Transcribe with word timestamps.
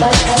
Bye. 0.00 0.40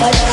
Bye. 0.00 0.32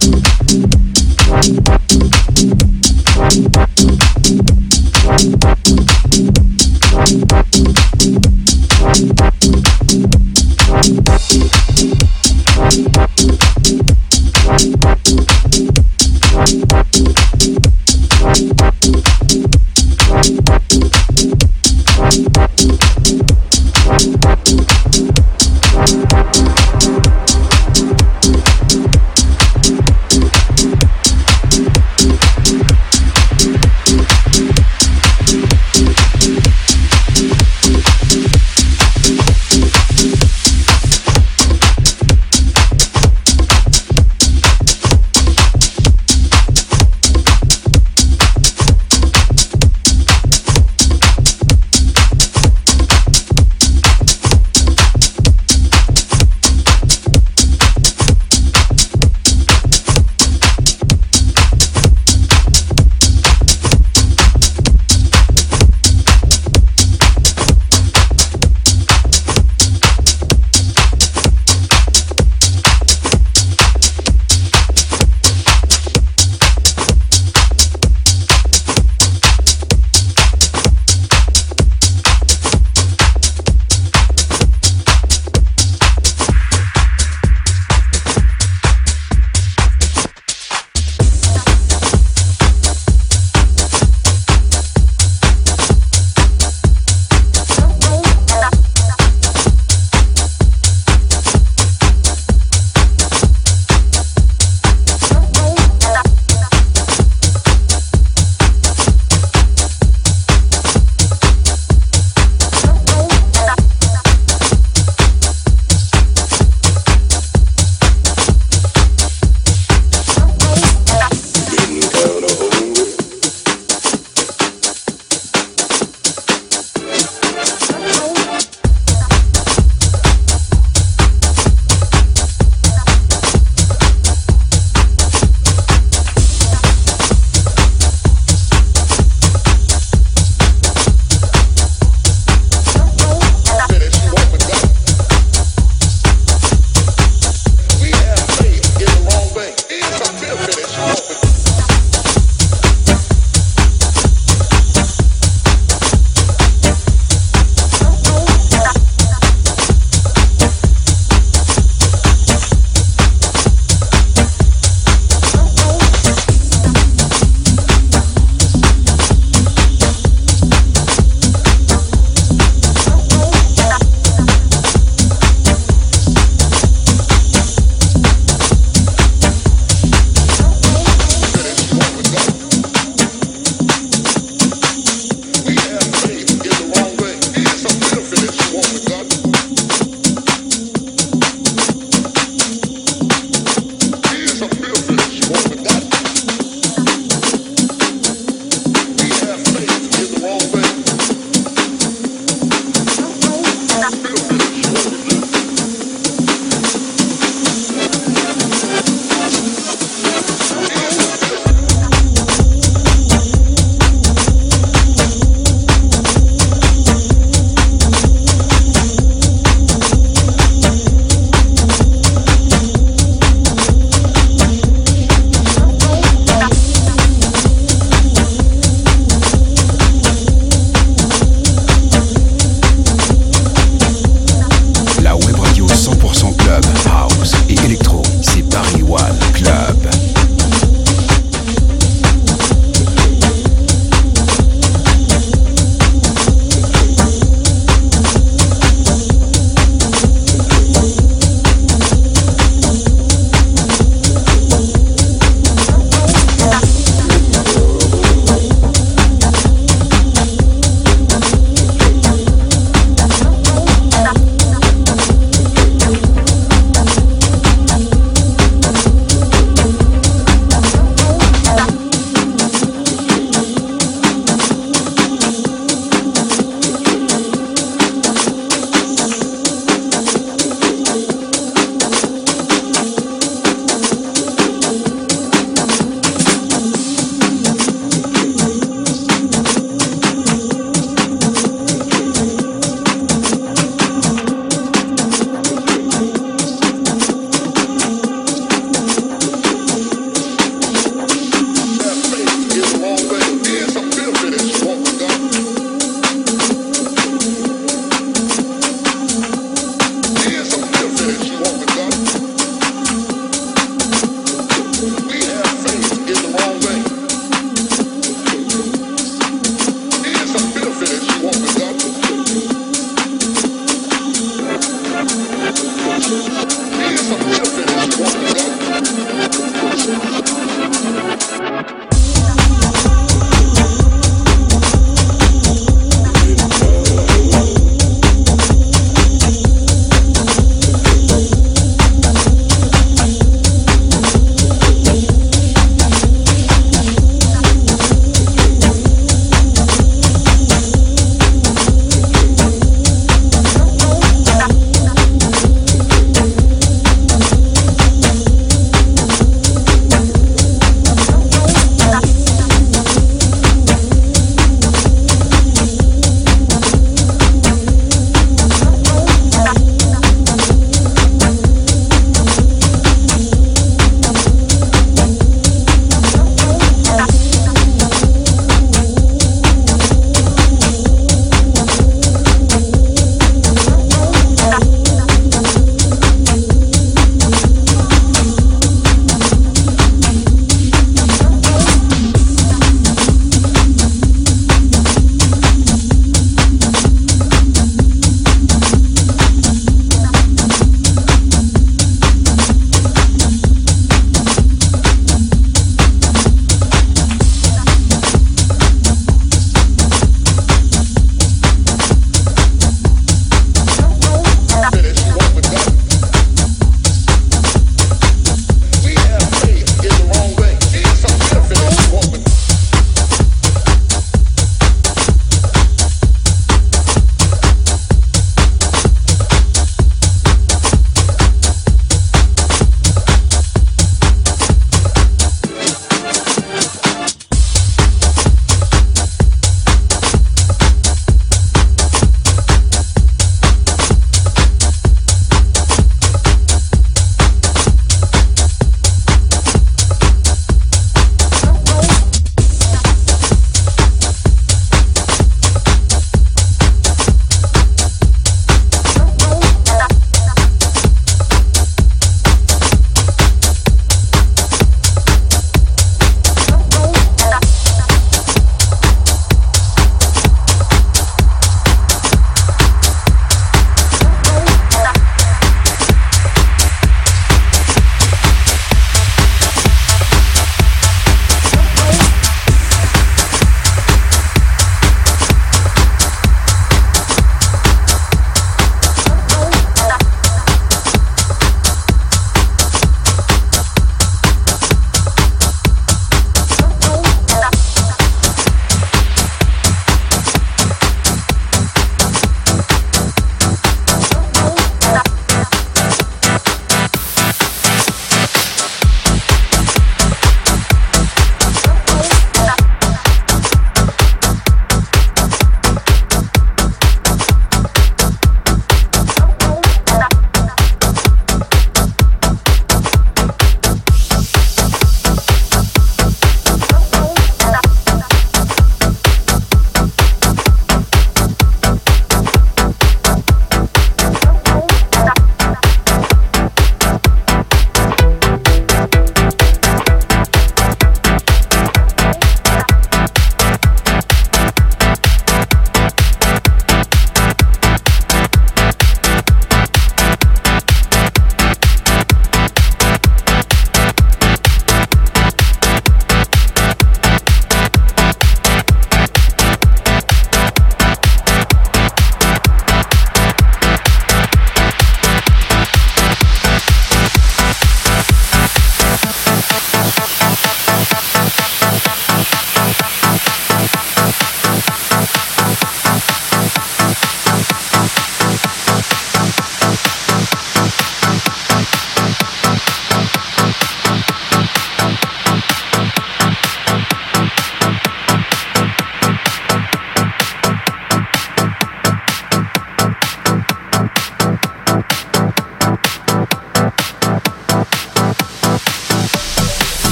Thank 0.00 0.83